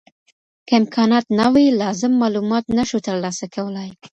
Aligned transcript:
که 0.67 0.73
امکانات 0.81 1.25
نه 1.39 1.47
وي 1.53 1.65
لازم 1.81 2.13
معلومات 2.21 2.65
نه 2.77 2.83
شو 2.89 2.97
ترلاسه 3.07 3.45
کولای. 3.55 3.89